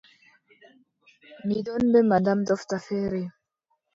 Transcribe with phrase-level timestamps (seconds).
[1.45, 3.21] Mi ɗon bee madame dofta feere.